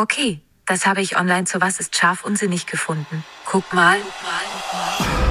[0.00, 3.24] Okay, das habe ich online zu Was ist scharf und sinnig gefunden.
[3.44, 3.96] Guck mal.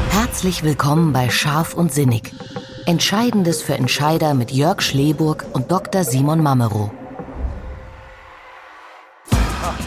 [0.09, 2.33] Herzlich willkommen bei Scharf und Sinnig.
[2.85, 6.03] Entscheidendes für Entscheider mit Jörg Schleburg und Dr.
[6.03, 6.92] Simon Mamero.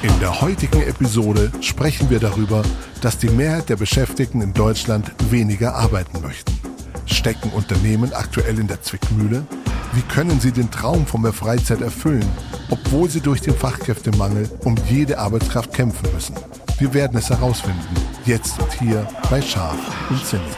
[0.00, 2.62] In der heutigen Episode sprechen wir darüber,
[3.02, 6.58] dass die Mehrheit der Beschäftigten in Deutschland weniger arbeiten möchten.
[7.04, 9.46] Stecken Unternehmen aktuell in der Zwickmühle?
[9.92, 12.28] Wie können sie den Traum von mehr Freizeit erfüllen,
[12.70, 16.36] obwohl sie durch den Fachkräftemangel um jede Arbeitskraft kämpfen müssen?
[16.78, 20.56] Wir werden es herausfinden, jetzt und hier bei Scharf und Sinnig.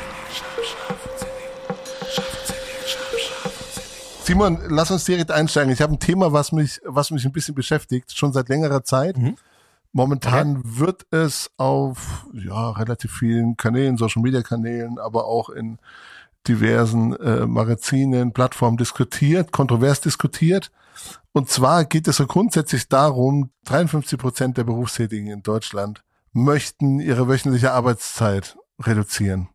[4.23, 5.73] Simon, lass uns direkt einsteigen.
[5.73, 9.17] Ich habe ein Thema, was mich, was mich ein bisschen beschäftigt, schon seit längerer Zeit.
[9.17, 9.37] Mhm.
[9.93, 10.69] Momentan okay.
[10.79, 15.79] wird es auf ja relativ vielen Kanälen, Social Media Kanälen, aber auch in
[16.49, 20.71] diversen äh, Magazinen, Plattformen diskutiert, kontrovers diskutiert.
[21.33, 27.29] Und zwar geht es so grundsätzlich darum, 53 Prozent der Berufstätigen in Deutschland möchten ihre
[27.29, 29.49] wöchentliche Arbeitszeit reduzieren.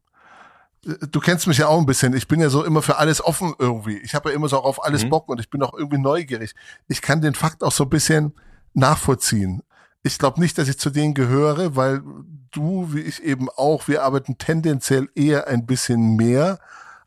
[1.12, 2.16] Du kennst mich ja auch ein bisschen.
[2.16, 3.98] Ich bin ja so immer für alles offen irgendwie.
[3.98, 5.10] Ich habe ja immer so auch auf alles mhm.
[5.10, 6.56] Bock und ich bin auch irgendwie neugierig.
[6.88, 8.34] Ich kann den Fakt auch so ein bisschen
[8.74, 9.64] nachvollziehen.
[10.03, 12.02] Ich glaube nicht, dass ich zu denen gehöre, weil
[12.52, 16.59] du, wie ich eben auch, wir arbeiten tendenziell eher ein bisschen mehr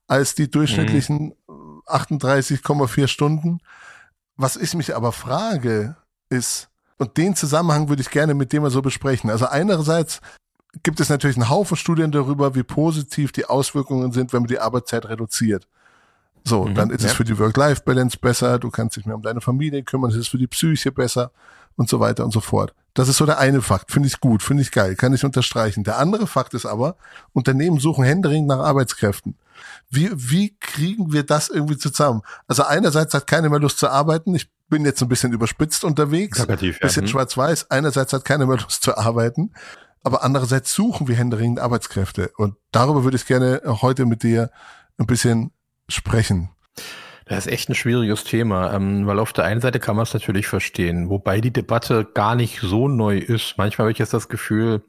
[0.06, 1.82] als die durchschnittlichen mhm.
[1.86, 3.60] 38,4 Stunden.
[4.36, 5.96] Was ich mich aber frage,
[6.30, 9.30] ist, und den Zusammenhang würde ich gerne mit dem mal so besprechen.
[9.30, 10.20] Also einerseits
[10.82, 14.60] gibt es natürlich einen Haufen Studien darüber, wie positiv die Auswirkungen sind, wenn man die
[14.60, 15.66] Arbeitszeit reduziert.
[16.44, 17.08] So, mhm, dann ist ja.
[17.08, 20.28] es für die Work-Life-Balance besser, du kannst dich mehr um deine Familie kümmern, es ist
[20.28, 21.32] für die Psyche besser
[21.76, 22.74] und so weiter und so fort.
[22.94, 23.92] Das ist so der eine Fakt.
[23.92, 25.84] Finde ich gut, finde ich geil, kann ich unterstreichen.
[25.84, 26.96] Der andere Fakt ist aber,
[27.32, 29.36] Unternehmen suchen händeringend nach Arbeitskräften.
[29.90, 32.22] Wie, wie kriegen wir das irgendwie zusammen?
[32.48, 34.34] Also einerseits hat keiner mehr Lust zu arbeiten.
[34.34, 36.86] Ich bin jetzt ein bisschen überspitzt unterwegs, Plakativ, ja.
[36.86, 37.08] bisschen mhm.
[37.08, 37.70] schwarz-weiß.
[37.70, 39.52] Einerseits hat keiner mehr Lust zu arbeiten,
[40.02, 42.32] aber andererseits suchen wir händeringend Arbeitskräfte.
[42.36, 44.50] Und darüber würde ich gerne heute mit dir
[44.98, 45.52] ein bisschen
[45.88, 46.50] sprechen.
[47.30, 50.12] Das ist echt ein schwieriges Thema, ähm, weil auf der einen Seite kann man es
[50.12, 53.54] natürlich verstehen, wobei die Debatte gar nicht so neu ist.
[53.56, 54.82] Manchmal habe ich jetzt das Gefühl,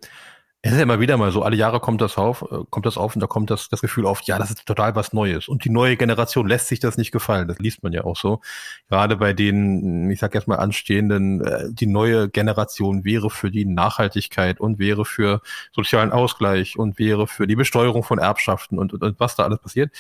[0.64, 2.98] es ist ja immer wieder mal so, alle Jahre kommt das auf, äh, kommt das
[2.98, 5.48] auf und da kommt das, das Gefühl auf, ja, das ist total was Neues.
[5.48, 7.48] Und die neue Generation lässt sich das nicht gefallen.
[7.48, 8.42] Das liest man ja auch so.
[8.90, 13.66] Gerade bei den, ich sag jetzt mal, anstehenden, äh, die neue Generation wäre für die
[13.66, 15.42] Nachhaltigkeit und wäre für
[15.74, 19.60] sozialen Ausgleich und wäre für die Besteuerung von Erbschaften und, und, und was da alles
[19.60, 19.92] passiert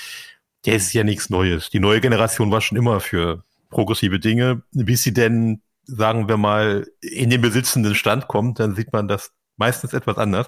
[0.65, 1.69] der ist ja nichts Neues.
[1.69, 4.61] Die neue Generation war schon immer für progressive Dinge.
[4.71, 9.31] Bis sie denn, sagen wir mal, in den besitzenden Stand kommt, dann sieht man das
[9.57, 10.47] meistens etwas anders.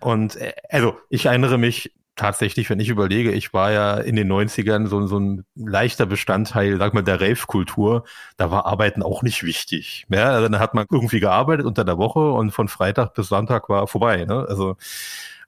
[0.00, 4.30] Und äh, also ich erinnere mich tatsächlich, wenn ich überlege, ich war ja in den
[4.30, 8.04] 90ern so, so ein leichter Bestandteil, sag mal, der Rave-Kultur.
[8.36, 10.04] Da war Arbeiten auch nicht wichtig.
[10.08, 13.68] Ja, also dann hat man irgendwie gearbeitet unter der Woche und von Freitag bis Sonntag
[13.68, 14.24] war vorbei.
[14.24, 14.46] Ne?
[14.48, 14.76] Also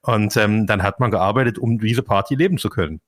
[0.03, 3.00] und ähm, dann hat man gearbeitet, um diese Party leben zu können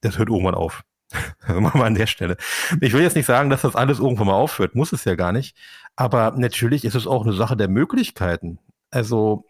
[0.00, 0.82] das hört irgendwann auf.
[1.40, 2.36] Also machen wir an der Stelle.
[2.82, 5.32] Ich will jetzt nicht sagen, dass das alles irgendwann mal aufhört, muss es ja gar
[5.32, 5.56] nicht.
[5.96, 8.58] Aber natürlich ist es auch eine Sache der Möglichkeiten.
[8.90, 9.46] Also,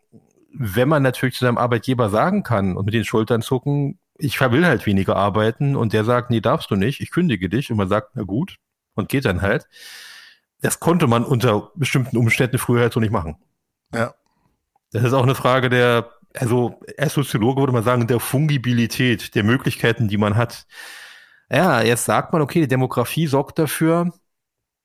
[0.55, 4.67] wenn man natürlich zu seinem Arbeitgeber sagen kann und mit den Schultern zucken, ich will
[4.67, 7.89] halt weniger arbeiten und der sagt, nee, darfst du nicht, ich kündige dich und man
[7.89, 8.57] sagt, na gut,
[8.95, 9.67] und geht dann halt.
[10.61, 13.37] Das konnte man unter bestimmten Umständen früher halt so nicht machen.
[13.95, 14.15] Ja.
[14.93, 19.45] Das ist auch eine Frage der also als Soziologe würde man sagen, der Fungibilität, der
[19.45, 20.67] Möglichkeiten, die man hat.
[21.51, 24.13] Ja, jetzt sagt man, okay, die Demografie sorgt dafür,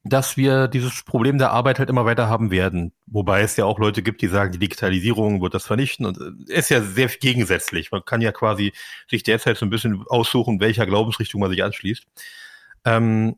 [0.03, 2.93] dass wir dieses Problem der Arbeit halt immer weiter haben werden.
[3.05, 6.53] Wobei es ja auch Leute gibt, die sagen, die Digitalisierung wird das vernichten und äh,
[6.53, 7.91] ist ja sehr gegensätzlich.
[7.91, 8.73] Man kann ja quasi
[9.09, 12.05] sich derzeit so ein bisschen aussuchen, welcher Glaubensrichtung man sich anschließt.
[12.85, 13.37] Ähm,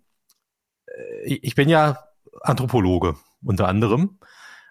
[0.88, 2.00] äh, ich bin ja
[2.42, 4.20] Anthropologe unter anderem.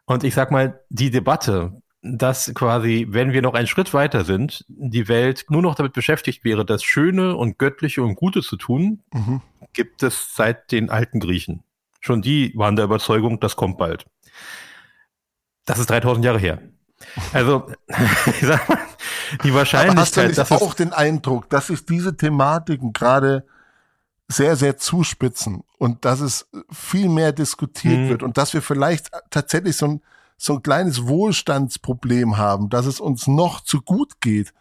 [0.07, 4.67] Und ich sag mal, die Debatte, dass quasi, wenn wir noch einen Schritt weiter sind,
[4.69, 9.03] die Welt nur noch damit beschäftigt wäre, das Schöne und Göttliche und Gute zu tun,
[9.13, 9.41] mhm.
[9.73, 11.65] gibt es seit den alten Griechen.
[12.01, 14.05] Schon die waren der Überzeugung, das kommt bald.
[15.65, 16.61] Das ist 3000 Jahre her.
[17.33, 17.71] Also,
[18.27, 18.79] ich sag mal,
[19.43, 19.97] die Wahrscheinlichkeit.
[19.97, 23.47] Aber hast du nicht auch den Eindruck, dass sich diese Thematiken gerade
[24.29, 28.09] sehr, sehr zuspitzen und dass es viel mehr diskutiert mhm.
[28.11, 30.03] wird und dass wir vielleicht tatsächlich so ein
[30.37, 34.53] so ein kleines Wohlstandsproblem haben, dass es uns noch zu gut geht.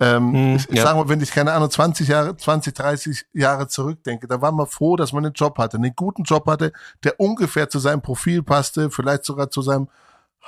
[0.00, 0.82] Ähm, hm, ich, ja.
[0.82, 4.66] sage mal, wenn ich keine Ahnung 20 Jahre, 20, 30 Jahre zurückdenke, da war man
[4.66, 6.72] froh, dass man einen Job hatte, einen guten Job hatte,
[7.04, 9.88] der ungefähr zu seinem Profil passte, vielleicht sogar zu seinem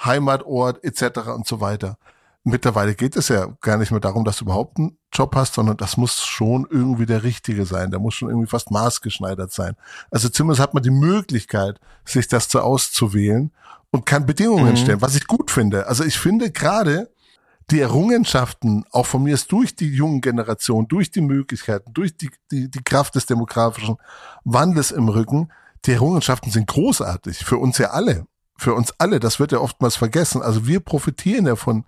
[0.03, 1.29] Heimatort etc.
[1.35, 1.99] und so weiter.
[2.45, 5.77] Mittlerweile geht es ja gar nicht mehr darum, dass du überhaupt einen Job hast, sondern
[5.77, 7.91] das muss schon irgendwie der richtige sein.
[7.91, 9.75] Der muss schon irgendwie fast maßgeschneidert sein.
[10.11, 13.53] Also zumindest hat man die Möglichkeit, sich das zu auszuwählen
[13.91, 14.77] und kann Bedingungen mhm.
[14.77, 15.87] stellen, was ich gut finde.
[15.87, 17.11] Also ich finde gerade
[17.71, 22.31] die Errungenschaften, auch von mir ist durch die jungen Generation, durch die Möglichkeiten, durch die,
[22.51, 23.97] die, die Kraft des demografischen
[24.45, 25.53] Wandels im Rücken,
[25.85, 28.27] die Errungenschaften sind großartig für uns ja alle.
[28.57, 30.43] Für uns alle, das wird ja oftmals vergessen.
[30.43, 31.85] Also wir profitieren ja von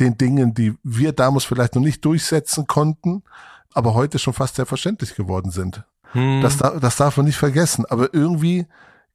[0.00, 3.22] den Dingen, die wir damals vielleicht noch nicht durchsetzen konnten,
[3.72, 5.84] aber heute schon fast selbstverständlich geworden sind.
[6.12, 6.40] Hm.
[6.40, 7.84] Das, das darf man nicht vergessen.
[7.86, 8.66] Aber irgendwie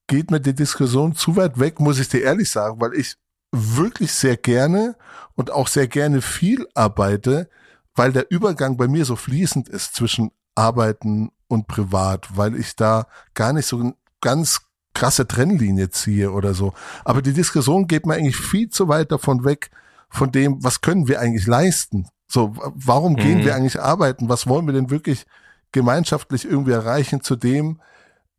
[0.07, 3.15] geht mir die Diskussion zu weit weg, muss ich dir ehrlich sagen, weil ich
[3.51, 4.95] wirklich sehr gerne
[5.35, 7.49] und auch sehr gerne viel arbeite,
[7.95, 13.07] weil der Übergang bei mir so fließend ist zwischen Arbeiten und Privat, weil ich da
[13.33, 14.61] gar nicht so ganz
[14.93, 16.73] krasse Trennlinie ziehe oder so.
[17.05, 19.71] Aber die Diskussion geht mir eigentlich viel zu weit davon weg,
[20.09, 22.07] von dem, was können wir eigentlich leisten?
[22.27, 23.45] So, warum gehen mhm.
[23.45, 24.29] wir eigentlich arbeiten?
[24.29, 25.25] Was wollen wir denn wirklich
[25.71, 27.79] gemeinschaftlich irgendwie erreichen zu dem,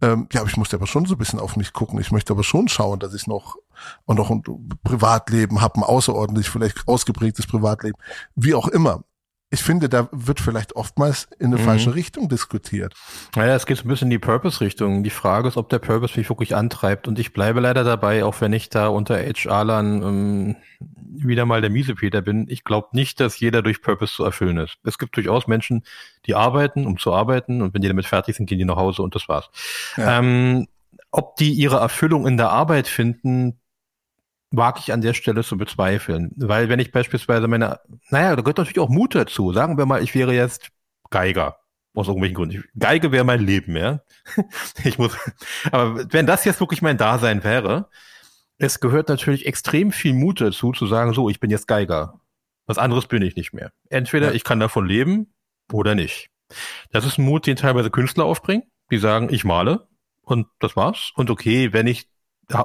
[0.02, 2.00] ähm, ja, aber ich musste aber schon so ein bisschen auf mich gucken.
[2.00, 3.56] Ich möchte aber schon schauen, dass ich noch
[4.06, 4.42] und noch ein
[4.82, 7.96] Privatleben habe, ein außerordentlich vielleicht ausgeprägtes Privatleben,
[8.34, 9.04] wie auch immer
[9.52, 11.64] ich finde, da wird vielleicht oftmals in eine mhm.
[11.64, 12.94] falsche Richtung diskutiert.
[13.34, 15.02] Naja, es geht so ein bisschen in die Purpose-Richtung.
[15.02, 17.08] Die Frage ist, ob der Purpose mich wirklich antreibt.
[17.08, 20.56] Und ich bleibe leider dabei, auch wenn ich da unter HR-Lern ähm,
[21.12, 22.46] wieder mal der Miesepeter bin.
[22.48, 24.78] Ich glaube nicht, dass jeder durch Purpose zu erfüllen ist.
[24.84, 25.84] Es gibt durchaus Menschen,
[26.26, 27.62] die arbeiten, um zu arbeiten.
[27.62, 29.50] Und wenn die damit fertig sind, gehen die nach Hause und das war's.
[29.96, 30.18] Ja.
[30.18, 30.68] Ähm,
[31.10, 33.58] ob die ihre Erfüllung in der Arbeit finden,
[34.50, 36.32] wage ich an der Stelle zu bezweifeln.
[36.36, 37.80] Weil wenn ich beispielsweise meine,
[38.10, 39.52] naja, da gehört natürlich auch Mut dazu.
[39.52, 40.70] Sagen wir mal, ich wäre jetzt
[41.10, 41.56] Geiger.
[41.92, 42.64] Aus irgendwelchen Gründen.
[42.78, 44.00] Geige wäre mein Leben, ja.
[44.84, 45.16] Ich muss,
[45.72, 47.88] aber wenn das jetzt wirklich mein Dasein wäre,
[48.60, 52.20] es gehört natürlich extrem viel Mut dazu, zu sagen, so, ich bin jetzt Geiger.
[52.66, 53.72] Was anderes bin ich nicht mehr.
[53.88, 54.32] Entweder ja.
[54.34, 55.32] ich kann davon leben
[55.72, 56.28] oder nicht.
[56.90, 59.88] Das ist ein Mut, den teilweise Künstler aufbringen, die sagen, ich male
[60.22, 61.12] und das war's.
[61.16, 62.08] Und okay, wenn ich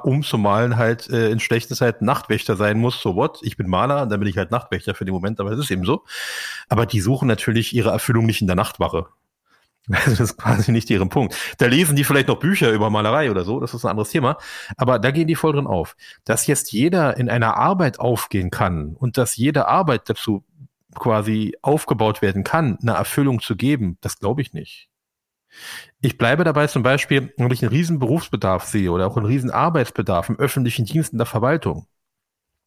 [0.02, 3.68] um zu malen halt äh, in schlechten Zeiten Nachtwächter sein muss, so what, ich bin
[3.68, 6.04] Maler, dann bin ich halt Nachtwächter für den Moment, aber das ist eben so.
[6.68, 9.06] Aber die suchen natürlich ihre Erfüllung nicht in der Nachtwache.
[9.92, 11.36] Also das ist quasi nicht ihrem Punkt.
[11.58, 14.36] Da lesen die vielleicht noch Bücher über Malerei oder so, das ist ein anderes Thema.
[14.76, 15.96] Aber da gehen die voll drin auf.
[16.24, 20.44] Dass jetzt jeder in einer Arbeit aufgehen kann und dass jede Arbeit dazu
[20.94, 24.88] quasi aufgebaut werden kann, eine Erfüllung zu geben, das glaube ich nicht.
[26.00, 29.50] Ich bleibe dabei zum Beispiel, wenn ich einen riesen Berufsbedarf sehe oder auch einen riesen
[29.50, 31.86] Arbeitsbedarf im öffentlichen Dienst in der Verwaltung.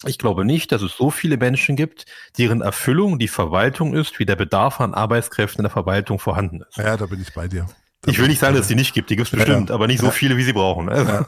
[0.05, 2.05] Ich glaube nicht, dass es so viele Menschen gibt,
[2.37, 6.77] deren Erfüllung die Verwaltung ist, wie der Bedarf an Arbeitskräften in der Verwaltung vorhanden ist.
[6.77, 7.67] Ja, da bin ich bei dir.
[8.01, 9.75] Da ich will nicht sagen, dass es die nicht gibt, die gibt es bestimmt, ja,
[9.75, 10.85] aber nicht so viele, wie sie brauchen.
[10.85, 11.03] Ne?
[11.05, 11.27] Ja.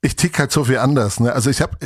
[0.00, 1.20] Ich tick halt so viel anders.
[1.20, 1.32] Ne?
[1.32, 1.76] Also ich habe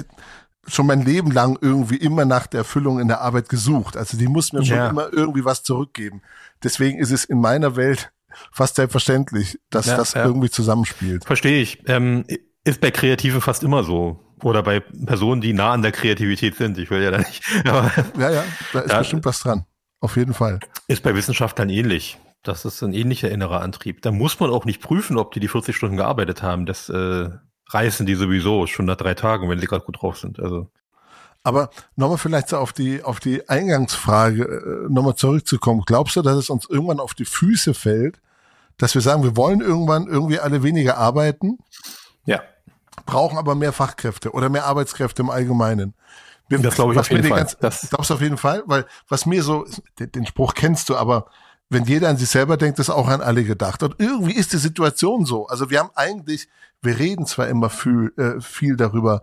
[0.67, 3.99] schon mein Leben lang irgendwie immer nach der Erfüllung in der Arbeit gesucht.
[3.99, 6.22] Also die muss mir schon immer irgendwie was zurückgeben.
[6.62, 8.11] Deswegen ist es in meiner Welt
[8.50, 10.25] fast selbstverständlich, dass ja, das ja.
[10.25, 11.26] irgendwie zusammenspielt.
[11.26, 11.82] Verstehe ich.
[11.87, 12.25] Ähm,
[12.64, 14.25] ist bei Kreativen fast immer so.
[14.43, 16.79] Oder bei Personen, die nah an der Kreativität sind.
[16.79, 17.43] Ich will ja da nicht.
[17.67, 19.65] Aber, ja, ja, da ist da, bestimmt was dran.
[20.00, 20.61] Auf jeden Fall.
[20.88, 22.19] Ist bei Wissenschaftlern ähnlich.
[22.43, 24.03] Das ist ein ähnlicher innerer Antrieb.
[24.03, 26.67] Da muss man auch nicht prüfen, ob die die 40 Stunden gearbeitet haben.
[26.67, 27.31] Das äh,
[27.71, 30.39] reißen die sowieso schon nach drei Tagen, wenn sie gerade gut drauf sind.
[30.39, 30.71] Also
[31.47, 35.85] aber nochmal vielleicht so auf die, auf die Eingangsfrage äh, nochmal zurückzukommen.
[35.87, 38.21] Glaubst du, dass es uns irgendwann auf die Füße fällt,
[38.79, 41.59] dass wir sagen, wir wollen irgendwann irgendwie alle weniger arbeiten.
[42.25, 42.43] Ja.
[43.04, 45.94] Brauchen aber mehr Fachkräfte oder mehr Arbeitskräfte im Allgemeinen.
[46.48, 47.38] Das glaube ich auf jeden Fall.
[47.38, 48.62] Ganz, das glaubst du auf jeden Fall?
[48.67, 49.67] Weil was mir so,
[49.98, 51.26] den, den Spruch kennst du, aber
[51.69, 53.82] wenn jeder an sich selber denkt, ist auch an alle gedacht.
[53.82, 55.46] Und irgendwie ist die Situation so.
[55.48, 56.48] Also wir haben eigentlich,
[56.81, 59.22] wir reden zwar immer viel, äh, viel darüber,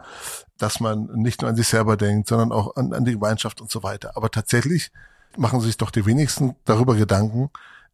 [0.58, 3.72] dass man nicht nur an sich selber denkt, sondern auch an, an die Gemeinschaft und
[3.72, 4.18] so weiter.
[4.18, 4.92] Aber tatsächlich
[5.38, 7.50] machen sich doch die wenigsten darüber Gedanken,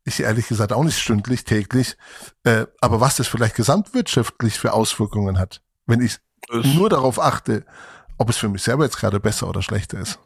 [0.05, 1.97] ich ehrlich gesagt auch nicht stündlich, täglich.
[2.43, 6.17] Äh, aber was das vielleicht gesamtwirtschaftlich für Auswirkungen hat, wenn ich
[6.75, 7.65] nur darauf achte,
[8.17, 10.19] ob es für mich selber jetzt gerade besser oder schlechter ist.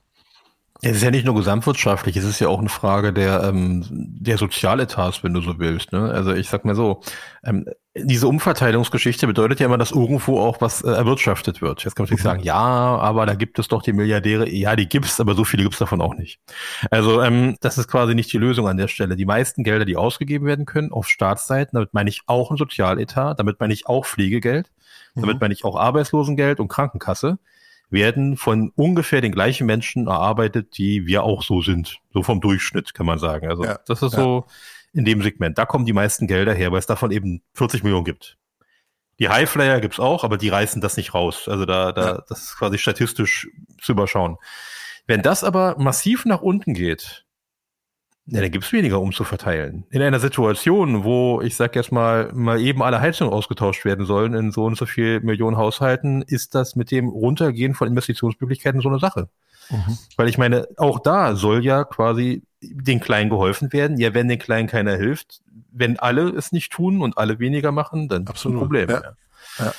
[0.85, 4.37] Es ist ja nicht nur gesamtwirtschaftlich, es ist ja auch eine Frage der, ähm, der
[4.37, 5.93] Sozialetats, wenn du so willst.
[5.93, 6.11] Ne?
[6.11, 6.99] Also ich sag mal so,
[7.45, 7.65] ähm,
[7.95, 11.85] diese Umverteilungsgeschichte bedeutet ja immer, dass irgendwo auch was äh, erwirtschaftet wird.
[11.85, 12.29] Jetzt kann man natürlich mhm.
[12.29, 14.49] sagen, ja, aber da gibt es doch die Milliardäre.
[14.49, 16.41] Ja, die gibt's, aber so viele gibt's davon auch nicht.
[16.91, 19.15] Also ähm, das ist quasi nicht die Lösung an der Stelle.
[19.15, 23.39] Die meisten Gelder, die ausgegeben werden können auf Staatsseiten, damit meine ich auch ein Sozialetat,
[23.39, 24.69] damit meine ich auch Pflegegeld,
[25.15, 25.21] mhm.
[25.21, 27.39] damit meine ich auch Arbeitslosengeld und Krankenkasse
[27.89, 31.99] werden von ungefähr den gleichen Menschen erarbeitet, die wir auch so sind.
[32.11, 33.47] So vom Durchschnitt, kann man sagen.
[33.47, 34.19] Also ja, das ist ja.
[34.19, 34.45] so
[34.93, 35.57] in dem Segment.
[35.57, 38.37] Da kommen die meisten Gelder her, weil es davon eben 40 Millionen gibt.
[39.19, 41.47] Die Highflyer gibt's auch, aber die reißen das nicht raus.
[41.47, 42.23] Also da, da, ja.
[42.27, 43.47] das ist quasi statistisch
[43.79, 44.37] zu überschauen.
[45.05, 47.22] Wenn das aber massiv nach unten geht,
[48.25, 49.85] ja, dann gibt's weniger umzuverteilen.
[49.89, 54.33] In einer Situation, wo, ich sag jetzt mal, mal eben alle Heizungen ausgetauscht werden sollen
[54.33, 58.87] in so und so viel Millionen Haushalten, ist das mit dem Runtergehen von Investitionsmöglichkeiten so
[58.87, 59.27] eine Sache.
[59.69, 59.97] Mhm.
[60.15, 63.97] Weil ich meine, auch da soll ja quasi den Kleinen geholfen werden.
[63.97, 68.07] Ja, wenn den Kleinen keiner hilft, wenn alle es nicht tun und alle weniger machen,
[68.07, 68.57] dann Absolut.
[68.57, 68.89] ein Problem.
[68.89, 69.01] Ja.
[69.01, 69.65] Ja.
[69.65, 69.73] ja.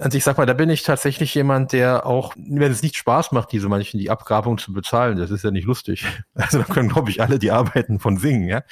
[0.00, 3.32] Also ich sag mal, da bin ich tatsächlich jemand, der auch, wenn es nicht Spaß
[3.32, 6.06] macht, diese manchen die Abgrabung zu bezahlen, das ist ja nicht lustig.
[6.34, 8.62] Also da können, glaube ich, alle die Arbeiten von singen, ja.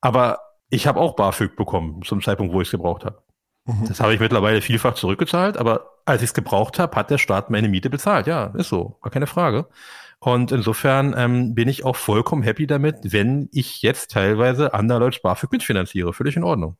[0.00, 3.22] Aber ich habe auch BAföG bekommen zum Zeitpunkt, wo ich es gebraucht habe.
[3.66, 3.86] Mhm.
[3.86, 7.50] Das habe ich mittlerweile vielfach zurückgezahlt, aber als ich es gebraucht habe, hat der Staat
[7.50, 8.26] meine Miete bezahlt.
[8.26, 9.66] Ja, ist so, gar keine Frage.
[10.18, 15.52] Und insofern ähm, bin ich auch vollkommen happy damit, wenn ich jetzt teilweise andererseits BAföG
[15.52, 16.12] mitfinanziere.
[16.12, 16.76] Völlig in Ordnung.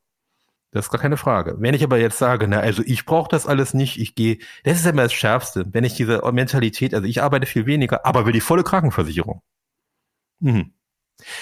[0.73, 1.57] Das ist gar keine Frage.
[1.59, 4.79] Wenn ich aber jetzt sage, na, also ich brauche das alles nicht, ich gehe, das
[4.79, 8.33] ist immer das Schärfste, wenn ich diese Mentalität, also ich arbeite viel weniger, aber will
[8.33, 9.43] die volle Krankenversicherung.
[10.39, 10.73] Mhm.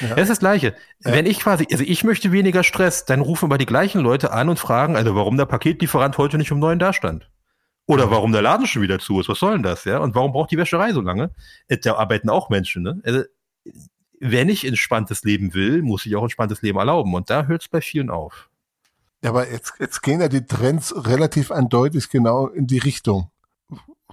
[0.00, 0.08] Ja.
[0.08, 0.74] Das ist das Gleiche.
[1.04, 1.12] Ja.
[1.12, 4.48] Wenn ich quasi, also ich möchte weniger Stress, dann rufen aber die gleichen Leute an
[4.48, 7.30] und fragen, also warum der Paketlieferant heute nicht um neun da stand.
[7.86, 9.30] Oder warum der Laden schon wieder zu ist.
[9.30, 9.98] Was soll denn das, ja?
[9.98, 11.30] Und warum braucht die Wäscherei so lange?
[11.68, 13.00] Äh, da arbeiten auch Menschen, ne?
[13.02, 13.22] Also,
[14.20, 17.14] wenn ich entspanntes Leben will, muss ich auch entspanntes Leben erlauben.
[17.14, 18.50] Und da hört es bei vielen auf.
[19.22, 23.30] Ja, aber jetzt, jetzt gehen ja die Trends relativ eindeutig genau in die Richtung.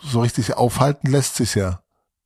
[0.02, 1.82] So richtig aufhalten lässt sich ja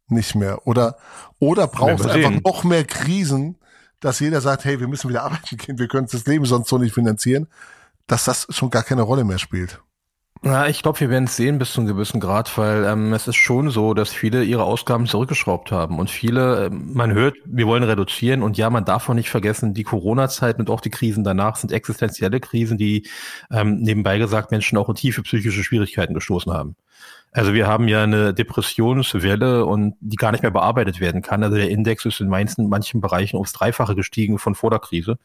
[0.08, 0.66] nicht mehr.
[0.66, 0.98] Oder,
[1.40, 3.58] oder braucht es einfach noch mehr Krisen,
[4.00, 6.78] dass jeder sagt, hey, wir müssen wieder arbeiten gehen, wir können das Leben sonst so
[6.78, 7.48] nicht finanzieren,
[8.08, 9.82] dass das schon gar keine Rolle mehr spielt.
[10.42, 13.28] Ja, ich glaube, wir werden es sehen bis zu einem gewissen Grad, weil ähm, es
[13.28, 17.68] ist schon so, dass viele ihre Ausgaben zurückgeschraubt haben und viele, äh, man hört, wir
[17.68, 21.26] wollen reduzieren und ja, man darf auch nicht vergessen, die Corona-Zeit und auch die Krisen
[21.26, 23.06] danach sind existenzielle Krisen, die
[23.52, 26.78] ähm, nebenbei gesagt Menschen auch in tiefe psychische Schwierigkeiten gestoßen haben.
[27.34, 31.44] Also wir haben ja eine Depressionswelle und die gar nicht mehr bearbeitet werden kann.
[31.44, 35.20] Also der Index ist in manchen, manchen Bereichen aufs Dreifache gestiegen von vor der Krise.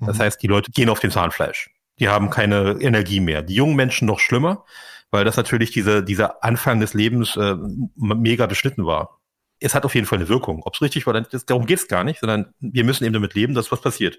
[0.00, 0.22] Das mhm.
[0.22, 1.70] heißt, die Leute gehen auf den Zahnfleisch.
[2.00, 3.42] Die haben keine Energie mehr.
[3.42, 4.64] Die jungen Menschen noch schlimmer,
[5.10, 7.56] weil das natürlich diese, dieser Anfang des Lebens äh,
[7.96, 9.20] mega beschnitten war.
[9.60, 10.62] Es hat auf jeden Fall eine Wirkung.
[10.64, 13.54] Ob es richtig war, das, darum geht's gar nicht, sondern wir müssen eben damit leben,
[13.54, 14.18] dass was passiert.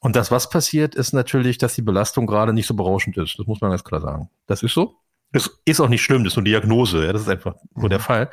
[0.00, 3.38] Und das, was passiert, ist natürlich, dass die Belastung gerade nicht so berauschend ist.
[3.38, 4.30] Das muss man ganz klar sagen.
[4.46, 4.96] Das ist so.
[5.30, 7.06] Das ist auch nicht schlimm, das ist nur Diagnose.
[7.06, 8.02] Ja, das ist einfach nur der mhm.
[8.02, 8.30] Fall.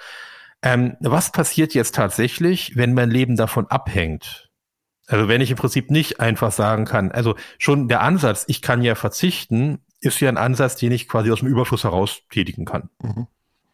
[0.62, 4.49] Ähm, was passiert jetzt tatsächlich, wenn mein Leben davon abhängt?
[5.10, 8.84] Also wenn ich im Prinzip nicht einfach sagen kann, also schon der Ansatz, ich kann
[8.84, 12.89] ja verzichten, ist ja ein Ansatz, den ich quasi aus dem Überfluss heraus tätigen kann.
[13.01, 13.28] Mhm.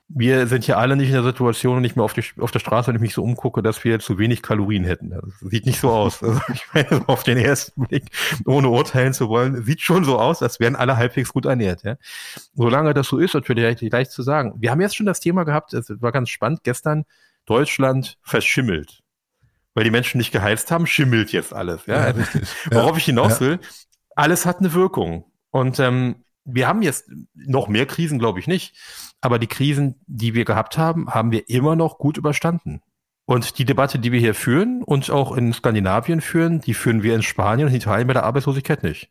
[0.07, 2.87] Wir sind ja alle nicht in der Situation, nicht mehr auf, die, auf der Straße,
[2.87, 5.09] wenn ich mich so umgucke, dass wir zu wenig Kalorien hätten.
[5.09, 6.23] Das sieht nicht so aus.
[6.23, 8.05] Also ich meine, auf den ersten Blick,
[8.45, 11.83] ohne urteilen zu wollen, sieht schon so aus, als wären alle halbwegs gut ernährt.
[11.83, 11.97] Ja?
[12.53, 14.53] Solange das so ist, natürlich gleich zu sagen.
[14.57, 17.05] Wir haben jetzt schon das Thema gehabt, es war ganz spannend, gestern
[17.45, 19.03] Deutschland verschimmelt
[19.75, 21.85] weil die Menschen nicht geheizt haben, schimmelt jetzt alles.
[21.85, 22.15] Ja, ja
[22.71, 23.59] worauf ich hinaus will,
[24.15, 25.25] alles hat eine Wirkung.
[25.51, 28.75] Und ähm, wir haben jetzt noch mehr Krisen, glaube ich nicht.
[29.21, 32.81] Aber die Krisen, die wir gehabt haben, haben wir immer noch gut überstanden.
[33.25, 37.15] Und die Debatte, die wir hier führen und auch in Skandinavien führen, die führen wir
[37.15, 39.09] in Spanien und Italien bei der Arbeitslosigkeit nicht.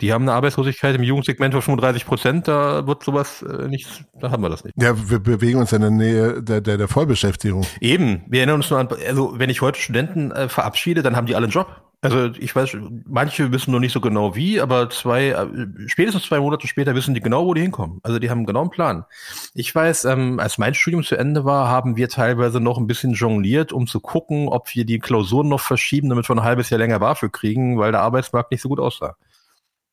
[0.00, 4.30] Die haben eine Arbeitslosigkeit im Jugendsegment von 35 Prozent, da wird sowas äh, nicht, da
[4.30, 4.74] haben wir das nicht.
[4.80, 7.64] Ja, wir bewegen uns in der Nähe der, der, der Vollbeschäftigung.
[7.80, 11.26] Eben, wir erinnern uns nur an, also wenn ich heute Studenten äh, verabschiede, dann haben
[11.26, 11.84] die alle einen Job.
[12.04, 15.46] Also ich weiß, manche wissen noch nicht so genau wie, aber zwei, äh,
[15.86, 18.00] spätestens zwei Monate später wissen die genau, wo die hinkommen.
[18.02, 19.06] Also die haben genau einen Plan.
[19.54, 23.14] Ich weiß, ähm, als mein Studium zu Ende war, haben wir teilweise noch ein bisschen
[23.14, 26.78] jongliert, um zu gucken, ob wir die Klausuren noch verschieben, damit wir ein halbes Jahr
[26.78, 29.16] länger BAföG kriegen, weil der Arbeitsmarkt nicht so gut aussah.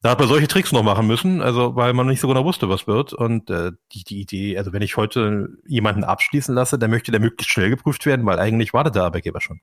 [0.03, 2.67] Da hat man solche Tricks noch machen müssen, also weil man nicht so genau wusste,
[2.69, 3.13] was wird.
[3.13, 7.19] Und äh, die, die Idee, also wenn ich heute jemanden abschließen lasse, dann möchte der
[7.19, 9.61] möglichst schnell geprüft werden, weil eigentlich wartet der Arbeitgeber schon.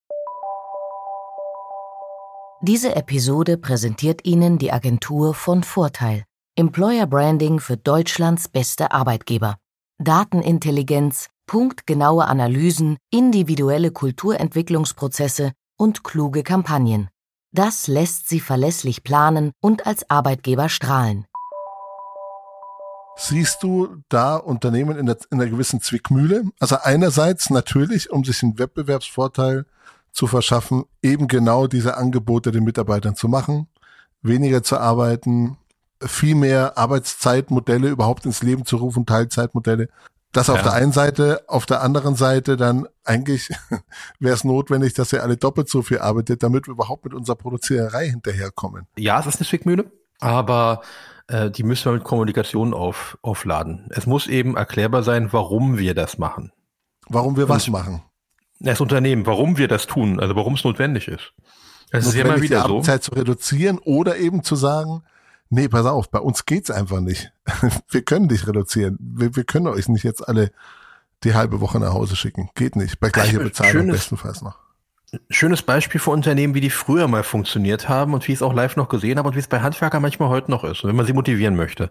[2.62, 6.25] Diese Episode präsentiert Ihnen die Agentur von Vorteil.
[6.54, 9.57] Employer Branding für Deutschlands beste Arbeitgeber.
[9.99, 17.09] Datenintelligenz, punktgenaue Analysen, individuelle Kulturentwicklungsprozesse und kluge Kampagnen.
[17.52, 21.26] Das lässt sie verlässlich planen und als Arbeitgeber strahlen.
[23.17, 26.45] Siehst du da Unternehmen in, der, in einer gewissen Zwickmühle?
[26.61, 29.67] Also einerseits natürlich, um sich einen Wettbewerbsvorteil
[30.12, 33.67] zu verschaffen, eben genau diese Angebote den Mitarbeitern zu machen,
[34.23, 35.57] weniger zu arbeiten,
[36.00, 39.88] viel mehr Arbeitszeitmodelle überhaupt ins Leben zu rufen, Teilzeitmodelle,
[40.33, 40.63] das auf ja.
[40.65, 43.49] der einen Seite, auf der anderen Seite dann eigentlich
[44.21, 47.37] wäre es notwendig, dass ihr alle doppelt so viel arbeitet, damit wir überhaupt mit unserer
[47.37, 48.87] Produziererei hinterherkommen.
[48.97, 50.83] Ja, es ist eine Zwickmühle, aber
[51.29, 53.89] äh, die müssen wir mit Kommunikation auf, aufladen.
[53.91, 56.53] Es muss eben erklärbar sein, warum wir das machen.
[57.09, 58.03] Warum wir was machen.
[58.61, 61.33] Das Unternehmen, warum wir das tun, also warum es notwendig ist.
[61.91, 63.13] Das ist ja immer wieder die Arbeitszeit so.
[63.13, 65.05] zu reduzieren oder eben zu sagen,
[65.50, 67.33] nee, pass auf, bei uns geht's einfach nicht.
[67.90, 68.99] Wir können nicht reduzieren.
[69.00, 70.50] Wir, wir können euch nicht jetzt alle
[71.25, 72.50] die halbe Woche nach Hause schicken.
[72.55, 73.00] Geht nicht.
[73.00, 74.69] Bei gleicher Bezahlung bestenfalls noch
[75.31, 78.52] schönes Beispiel für Unternehmen, wie die früher mal funktioniert haben und wie ich es auch
[78.52, 80.85] live noch gesehen habe und wie es bei Handwerkern manchmal heute noch ist.
[80.85, 81.90] Und wenn man sie motivieren möchte,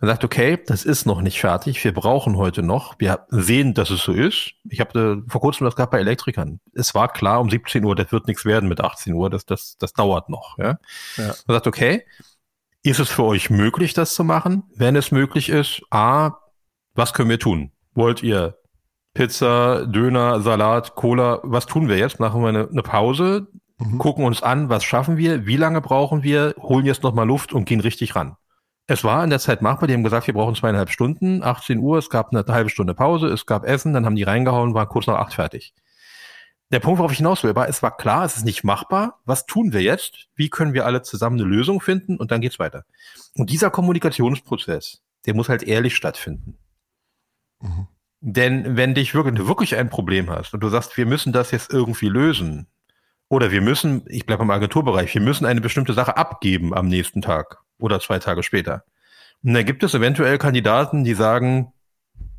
[0.00, 3.90] man sagt, okay, das ist noch nicht fertig, wir brauchen heute noch, wir sehen, dass
[3.90, 4.52] es so ist.
[4.68, 6.60] Ich habe äh, vor kurzem das gehabt bei Elektrikern.
[6.74, 9.76] Es war klar, um 17 Uhr, das wird nichts werden mit 18 Uhr, das, das,
[9.78, 10.58] das dauert noch.
[10.58, 10.78] Ja?
[11.16, 11.34] Ja.
[11.46, 12.04] Man sagt, okay,
[12.86, 14.64] ist es für euch möglich, das zu machen?
[14.76, 16.32] Wenn es möglich ist, A,
[16.94, 17.72] was können wir tun?
[17.94, 18.56] Wollt ihr
[19.16, 21.40] Pizza, Döner, Salat, Cola.
[21.42, 22.20] Was tun wir jetzt?
[22.20, 23.98] Machen wir eine, eine Pause, mhm.
[23.98, 27.64] gucken uns an, was schaffen wir, wie lange brauchen wir, holen jetzt nochmal Luft und
[27.64, 28.36] gehen richtig ran.
[28.86, 31.98] Es war in der Zeit machbar, die haben gesagt, wir brauchen zweieinhalb Stunden, 18 Uhr,
[31.98, 35.06] es gab eine halbe Stunde Pause, es gab Essen, dann haben die reingehauen, waren kurz
[35.06, 35.74] nach acht fertig.
[36.72, 39.20] Der Punkt, worauf ich hinaus will, war, es war klar, es ist nicht machbar.
[39.24, 40.28] Was tun wir jetzt?
[40.34, 42.16] Wie können wir alle zusammen eine Lösung finden?
[42.16, 42.84] Und dann geht's weiter.
[43.34, 46.58] Und dieser Kommunikationsprozess, der muss halt ehrlich stattfinden.
[47.60, 47.86] Mhm.
[48.20, 51.72] Denn wenn dich wirklich, wirklich ein Problem hast und du sagst, wir müssen das jetzt
[51.72, 52.66] irgendwie lösen,
[53.28, 57.22] oder wir müssen, ich bleibe im Agenturbereich, wir müssen eine bestimmte Sache abgeben am nächsten
[57.22, 58.84] Tag oder zwei Tage später.
[59.42, 61.72] Und dann gibt es eventuell Kandidaten, die sagen,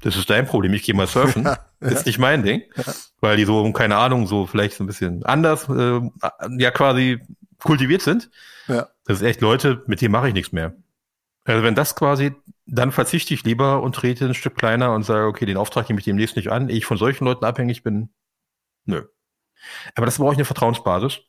[0.01, 1.43] das ist dein Problem, ich gehe mal surfen.
[1.45, 2.63] ja, ist nicht mein Ding.
[2.75, 2.93] Ja.
[3.19, 6.01] Weil die so, keine Ahnung, so vielleicht so ein bisschen anders, äh,
[6.57, 7.19] ja quasi
[7.59, 8.29] kultiviert sind.
[8.67, 8.87] Ja.
[9.05, 10.73] Das ist echt Leute, mit denen mache ich nichts mehr.
[11.45, 12.33] Also wenn das quasi,
[12.65, 15.99] dann verzichte ich lieber und trete ein Stück kleiner und sage, okay, den Auftrag nehme
[15.99, 18.09] ich demnächst nicht an, ich von solchen Leuten abhängig bin.
[18.85, 19.03] Nö.
[19.95, 21.19] Aber das brauche ich eine Vertrauensbasis,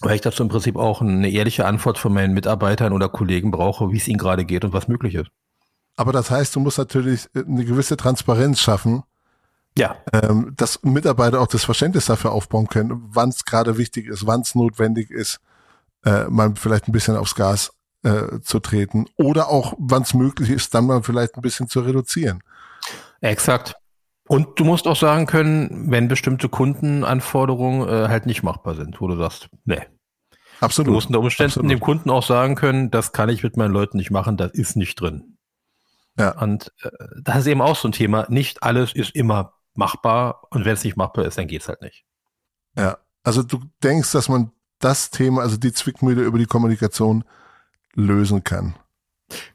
[0.00, 3.90] weil ich dazu im Prinzip auch eine ehrliche Antwort von meinen Mitarbeitern oder Kollegen brauche,
[3.90, 5.30] wie es ihnen gerade geht und was möglich ist.
[5.96, 9.02] Aber das heißt, du musst natürlich eine gewisse Transparenz schaffen.
[9.78, 9.96] Ja.
[10.12, 14.40] Ähm, dass Mitarbeiter auch das Verständnis dafür aufbauen können, wann es gerade wichtig ist, wann
[14.40, 15.38] es notwendig ist,
[16.04, 17.72] äh, mal vielleicht ein bisschen aufs Gas
[18.02, 21.80] äh, zu treten oder auch, wann es möglich ist, dann mal vielleicht ein bisschen zu
[21.80, 22.42] reduzieren.
[23.20, 23.74] Exakt.
[24.28, 29.08] Und du musst auch sagen können, wenn bestimmte Kundenanforderungen äh, halt nicht machbar sind, wo
[29.08, 29.82] du sagst, nee.
[30.60, 30.88] Absolut.
[30.88, 31.70] Du musst unter Umständen Absolut.
[31.70, 34.74] dem Kunden auch sagen können, das kann ich mit meinen Leuten nicht machen, das ist
[34.76, 35.35] nicht drin.
[36.18, 36.40] Ja.
[36.40, 36.90] Und äh,
[37.22, 38.26] das ist eben auch so ein Thema.
[38.28, 42.04] Nicht alles ist immer machbar und wenn es nicht machbar ist, dann geht's halt nicht.
[42.76, 47.24] Ja, also du denkst, dass man das Thema, also die Zwickmühle über die Kommunikation
[47.94, 48.74] lösen kann.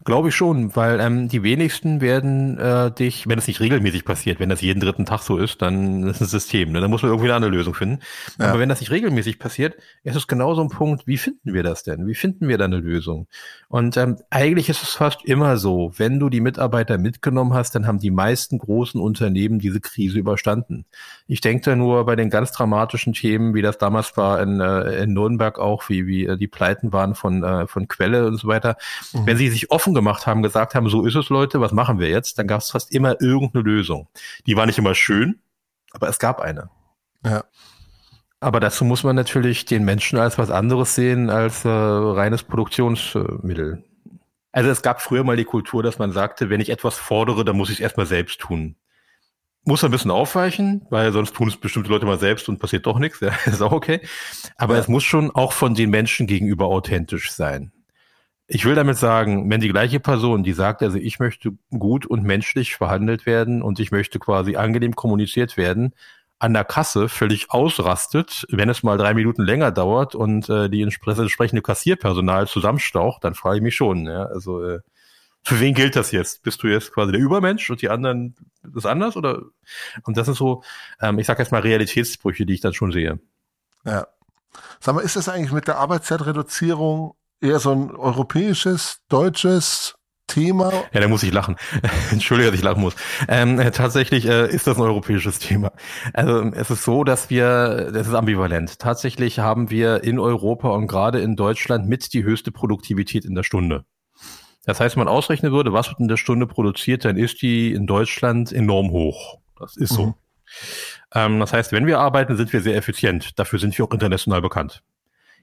[0.04, 4.40] Glaube ich schon, weil ähm, die wenigsten werden äh, dich, wenn es nicht regelmäßig passiert,
[4.40, 6.72] wenn das jeden dritten Tag so ist, dann ist es ein System.
[6.72, 6.82] Ne?
[6.82, 8.00] Dann muss man irgendwie eine Lösung finden.
[8.38, 8.50] Ja.
[8.50, 11.64] Aber wenn das nicht regelmäßig passiert, ist es genau so ein Punkt, wie finden wir
[11.64, 12.06] das denn?
[12.08, 13.28] Wie finden wir da eine Lösung?
[13.70, 17.88] Und ähm, eigentlich ist es fast immer so, wenn du die Mitarbeiter mitgenommen hast, dann
[17.88, 20.86] haben die meisten großen Unternehmen diese Krise überstanden.
[21.28, 25.04] Ich denke da nur bei den ganz dramatischen Themen, wie das damals war in, äh,
[25.04, 28.48] in Nürnberg auch, wie, wie äh, die Pleiten waren von, äh, von Quelle und so
[28.48, 28.76] weiter.
[29.14, 29.28] Mhm.
[29.28, 32.00] Wenn sie sich sich offen gemacht haben, gesagt haben, so ist es Leute, was machen
[32.00, 34.10] wir jetzt, dann gab es fast immer irgendeine Lösung.
[34.46, 35.40] Die war nicht immer schön,
[35.92, 36.70] aber es gab eine.
[37.26, 37.44] Ja.
[38.40, 43.84] Aber dazu muss man natürlich den Menschen als was anderes sehen als äh, reines Produktionsmittel.
[44.52, 47.56] Also es gab früher mal die Kultur, dass man sagte, wenn ich etwas fordere, dann
[47.56, 48.76] muss ich es erstmal selbst tun.
[49.64, 52.98] Muss ein bisschen aufweichen, weil sonst tun es bestimmte Leute mal selbst und passiert doch
[52.98, 53.20] nichts.
[53.22, 54.02] Ja, ist auch okay.
[54.58, 54.80] Aber ja.
[54.80, 57.72] es muss schon auch von den Menschen gegenüber authentisch sein.
[58.54, 62.24] Ich will damit sagen, wenn die gleiche Person, die sagt, also ich möchte gut und
[62.24, 65.96] menschlich verhandelt werden und ich möchte quasi angenehm kommuniziert werden,
[66.38, 70.82] an der Kasse völlig ausrastet, wenn es mal drei Minuten länger dauert und äh, die
[70.82, 74.82] entsprechende Kassierpersonal zusammenstaucht, dann frage ich mich schon, ja, also äh,
[75.44, 76.44] für wen gilt das jetzt?
[76.44, 78.36] Bist du jetzt quasi der Übermensch und die anderen
[78.76, 79.44] ist anders oder?
[80.04, 80.62] Und das sind so,
[81.00, 83.18] ähm, ich sage jetzt mal Realitätsbrüche, die ich dann schon sehe.
[83.86, 84.08] Ja.
[84.82, 89.96] Sag mal, ist das eigentlich mit der Arbeitszeitreduzierung eher so ein europäisches, deutsches
[90.28, 90.72] Thema?
[90.94, 91.58] Ja, da muss ich lachen.
[92.12, 92.96] Entschuldige, dass ich lachen muss.
[93.28, 95.74] Ähm, tatsächlich äh, ist das ein europäisches Thema.
[96.14, 98.80] Also es ist so, dass wir, das ist ambivalent.
[98.80, 103.44] Tatsächlich haben wir in Europa und gerade in Deutschland mit die höchste Produktivität in der
[103.44, 103.86] Stunde.
[104.66, 107.74] Das heißt, wenn man ausrechnen würde, was wird in der Stunde produziert, dann ist die
[107.74, 109.40] in Deutschland enorm hoch.
[109.60, 110.08] Das ist so.
[110.08, 110.14] Mhm.
[111.14, 113.38] Ähm, das heißt, wenn wir arbeiten, sind wir sehr effizient.
[113.40, 114.84] Dafür sind wir auch international bekannt.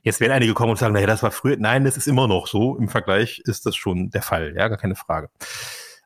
[0.03, 1.57] Jetzt werden einige kommen und sagen, naja, das war früher.
[1.57, 2.75] Nein, das ist immer noch so.
[2.77, 4.53] Im Vergleich ist das schon der Fall.
[4.55, 5.29] Ja, gar keine Frage.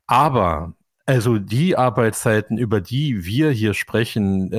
[0.08, 0.74] Aber
[1.06, 4.58] also die Arbeitszeiten, über die wir hier sprechen, äh,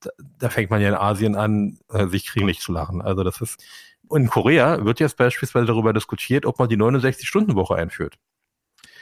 [0.00, 3.00] da, da, fängt man ja in Asien an, äh, sich krieglich zu lachen.
[3.00, 3.62] Also das ist,
[4.10, 8.18] in Korea wird jetzt beispielsweise darüber diskutiert, ob man die 69-Stunden-Woche einführt.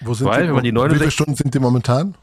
[0.01, 2.15] Wo sind Weil, die, wenn man die 69, wie viele Stunden sind die momentan?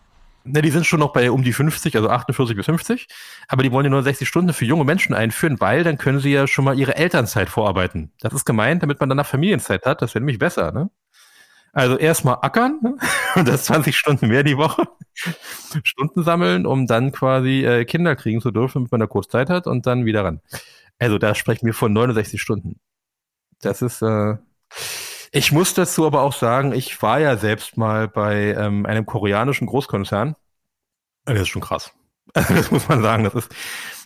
[0.47, 3.07] Ne, die sind schon noch bei um die 50, also 48 bis 50.
[3.47, 6.47] Aber die wollen die 69 Stunden für junge Menschen einführen, weil dann können sie ja
[6.47, 8.11] schon mal ihre Elternzeit vorarbeiten.
[8.21, 10.01] Das ist gemeint, damit man danach Familienzeit hat.
[10.01, 10.89] Das wäre nämlich besser, ne?
[11.73, 12.97] Also erstmal ackern ne?
[13.35, 14.87] und das 20 Stunden mehr die Woche.
[15.83, 19.49] Stunden sammeln, um dann quasi äh, Kinder kriegen zu dürfen, damit man da kurz Zeit
[19.49, 20.41] hat und dann wieder ran.
[20.97, 22.79] Also da sprechen wir von 69 Stunden.
[23.61, 24.37] Das ist, äh,
[25.31, 29.67] ich muss dazu aber auch sagen, ich war ja selbst mal bei ähm, einem koreanischen
[29.67, 30.35] Großkonzern.
[31.25, 31.91] Das ist schon krass.
[32.33, 33.23] das muss man sagen.
[33.23, 33.55] Das ist,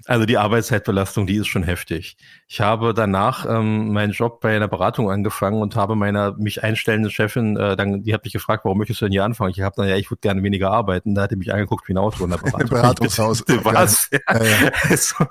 [0.06, 2.18] also die Arbeitszeitbelastung, die ist schon heftig.
[2.48, 7.12] Ich habe danach ähm, meinen Job bei einer Beratung angefangen und habe meiner mich einstellenden
[7.12, 9.52] Chefin, äh, dann, die hat mich gefragt, warum möchtest du denn hier anfangen?
[9.52, 11.16] Ich habe dann, ja, ich würde gerne weniger arbeiten.
[11.16, 12.70] Da hat die mich angeguckt wie ein Auto in der Beratung.
[12.70, 13.44] Beratungshaus.
[13.64, 14.10] Was?
[14.12, 14.20] Ja.
[14.30, 14.72] Ja, ja.
[14.90, 15.26] Also,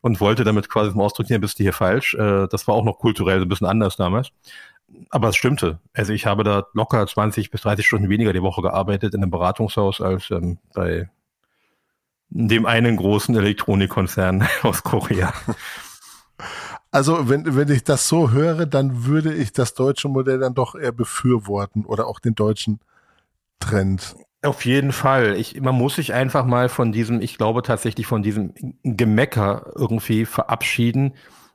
[0.00, 2.14] und wollte damit quasi zum Ausdruck hier bist du hier falsch.
[2.14, 4.30] Äh, das war auch noch kulturell ein bisschen anders damals.
[5.10, 5.78] Aber es stimmte.
[5.92, 9.30] Also ich habe da locker 20 bis 30 Stunden weniger die Woche gearbeitet in einem
[9.30, 11.10] Beratungshaus als ähm, bei
[12.30, 15.32] dem einen großen Elektronikkonzern aus Korea.
[16.90, 20.74] Also wenn, wenn ich das so höre, dann würde ich das deutsche Modell dann doch
[20.74, 22.80] eher befürworten oder auch den deutschen
[23.60, 24.16] Trend.
[24.42, 25.36] Auf jeden Fall.
[25.36, 28.52] Ich, man muss sich einfach mal von diesem, ich glaube tatsächlich von diesem
[28.82, 31.14] Gemecker irgendwie verabschieden,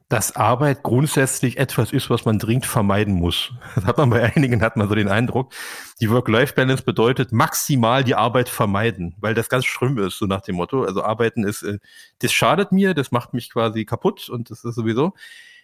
[0.09, 3.51] dass Arbeit grundsätzlich etwas ist, was man dringend vermeiden muss.
[3.75, 5.53] Das hat man bei einigen, hat man so den Eindruck.
[5.99, 10.55] Die Work-Life-Balance bedeutet maximal die Arbeit vermeiden, weil das ganz schlimm ist, so nach dem
[10.55, 10.83] Motto.
[10.83, 11.79] Also Arbeiten ist, äh,
[12.19, 15.13] das schadet mir, das macht mich quasi kaputt und das ist sowieso.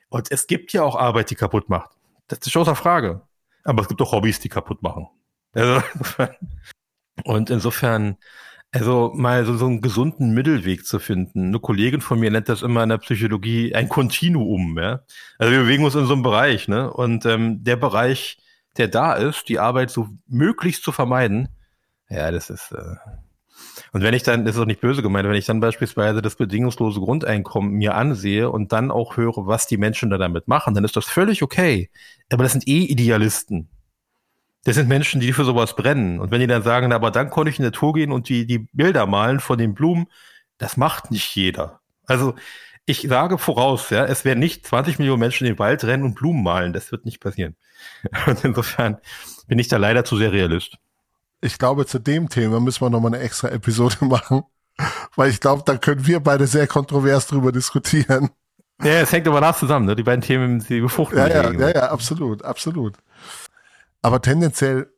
[0.09, 1.91] Und es gibt ja auch Arbeit, die kaputt macht.
[2.27, 3.21] Das ist außer Frage.
[3.63, 5.07] Aber es gibt auch Hobbys, die kaputt machen.
[5.53, 5.81] Also,
[7.23, 8.17] und insofern,
[8.73, 11.47] also mal so, so einen gesunden Mittelweg zu finden.
[11.47, 14.77] Eine Kollegin von mir nennt das immer in der Psychologie ein Kontinuum.
[14.79, 15.01] Ja?
[15.37, 16.67] Also wir bewegen uns in so einem Bereich.
[16.67, 16.91] Ne?
[16.91, 18.39] Und ähm, der Bereich,
[18.77, 21.49] der da ist, die Arbeit so möglichst zu vermeiden,
[22.09, 22.71] ja, das ist...
[22.71, 22.95] Äh
[23.91, 26.35] und wenn ich dann, das ist auch nicht böse gemeint, wenn ich dann beispielsweise das
[26.35, 30.83] bedingungslose Grundeinkommen mir ansehe und dann auch höre, was die Menschen da damit machen, dann
[30.83, 31.89] ist das völlig okay.
[32.31, 33.69] Aber das sind eh Idealisten.
[34.63, 36.19] Das sind Menschen, die für sowas brennen.
[36.19, 38.29] Und wenn die dann sagen, na, aber dann konnte ich in die Natur gehen und
[38.29, 40.07] die, die Bilder malen von den Blumen,
[40.57, 41.81] das macht nicht jeder.
[42.05, 42.35] Also
[42.85, 46.15] ich sage voraus, ja, es werden nicht 20 Millionen Menschen in den Wald rennen und
[46.15, 46.73] Blumen malen.
[46.73, 47.55] Das wird nicht passieren.
[48.27, 48.97] Und insofern
[49.47, 50.77] bin ich da leider zu sehr Realist.
[51.41, 54.43] Ich glaube, zu dem Thema müssen wir nochmal eine extra Episode machen,
[55.15, 58.29] weil ich glaube, da können wir beide sehr kontrovers drüber diskutieren.
[58.81, 59.95] Ja, es hängt aber nach zusammen, ne?
[59.95, 61.17] Die beiden Themen, die befruchten.
[61.17, 62.97] Ja, ja, ja, ja, absolut, absolut.
[64.03, 64.93] Aber tendenziell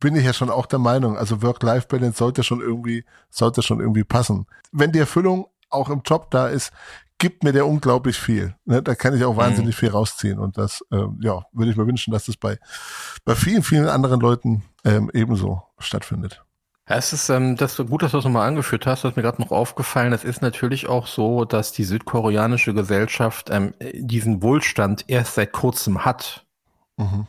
[0.00, 4.04] bin ich ja schon auch der Meinung, also Work-Life-Balance sollte schon irgendwie, sollte schon irgendwie
[4.04, 4.46] passen.
[4.70, 6.72] Wenn die Erfüllung auch im Job da ist,
[7.18, 8.54] gibt mir der unglaublich viel.
[8.64, 8.82] Ne?
[8.82, 9.78] Da kann ich auch wahnsinnig mhm.
[9.78, 10.38] viel rausziehen.
[10.38, 12.58] Und das, ähm, ja, würde ich mir wünschen, dass das bei,
[13.24, 16.44] bei vielen, vielen anderen Leuten ähm, ebenso stattfindet.
[16.88, 19.04] Ja, es ist ähm, das ist gut, dass du das nochmal angeführt hast.
[19.04, 20.12] Das ist mir gerade noch aufgefallen.
[20.12, 26.04] Es ist natürlich auch so, dass die südkoreanische Gesellschaft ähm, diesen Wohlstand erst seit kurzem
[26.04, 26.44] hat.
[26.96, 27.26] Mhm.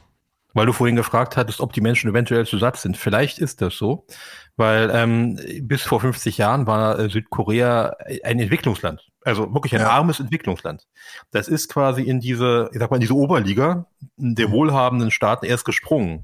[0.54, 2.96] Weil du vorhin gefragt hattest, ob die Menschen eventuell zu satt sind.
[2.96, 4.06] Vielleicht ist das so,
[4.56, 9.10] weil ähm, bis vor 50 Jahren war äh, Südkorea ein Entwicklungsland.
[9.22, 9.90] Also wirklich ein ja.
[9.90, 10.88] armes Entwicklungsland.
[11.32, 13.88] Das ist quasi in diese, ich sag mal, in diese Oberliga
[14.18, 16.24] der wohlhabenden Staaten erst gesprungen.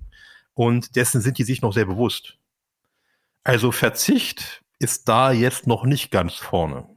[0.54, 2.38] Und dessen sind die sich noch sehr bewusst.
[3.44, 6.88] Also Verzicht ist da jetzt noch nicht ganz vorne.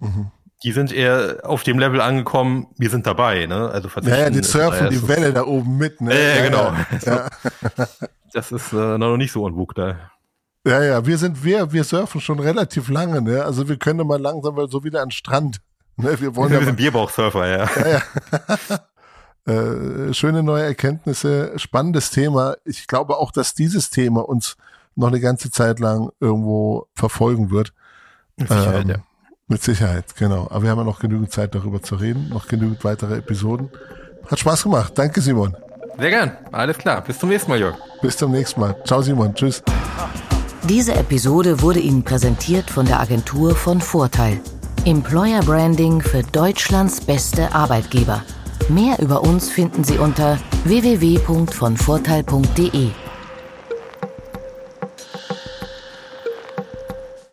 [0.00, 3.70] Mhm die sind eher auf dem Level angekommen, wir sind dabei, ne?
[3.70, 6.12] Also Ja, ja, die surfen die Welle da oben mit, ne?
[6.14, 6.72] Ja, ja genau.
[7.04, 7.28] Ja.
[8.34, 10.10] Das ist äh, noch nicht so unwug da.
[10.66, 13.42] Ja, ja, wir sind, wir, wir surfen schon relativ lange, ne?
[13.42, 15.60] Also wir können mal langsam mal so wieder an den Strand.
[16.00, 16.20] Ne?
[16.20, 17.68] Wir, wollen wir sind Bierbauchsurfer, ja.
[17.74, 18.02] ja,
[19.46, 19.52] ja.
[20.08, 22.54] äh, schöne neue Erkenntnisse, spannendes Thema.
[22.64, 24.56] Ich glaube auch, dass dieses Thema uns
[24.94, 27.72] noch eine ganze Zeit lang irgendwo verfolgen wird.
[28.36, 28.96] Sicherheit, ähm, ja.
[29.48, 30.46] Mit Sicherheit, genau.
[30.50, 33.70] Aber wir haben ja noch genügend Zeit, darüber zu reden, noch genügend weitere Episoden.
[34.30, 34.92] Hat Spaß gemacht.
[34.94, 35.56] Danke, Simon.
[35.98, 36.32] Sehr gern.
[36.52, 37.00] Alles klar.
[37.00, 37.76] Bis zum nächsten Mal, Jörg.
[38.02, 38.76] Bis zum nächsten Mal.
[38.84, 39.34] Ciao, Simon.
[39.34, 39.62] Tschüss.
[40.68, 44.38] Diese Episode wurde Ihnen präsentiert von der Agentur von Vorteil.
[44.84, 48.22] Employer Branding für Deutschlands beste Arbeitgeber.
[48.68, 52.90] Mehr über uns finden Sie unter www.vonvorteil.de.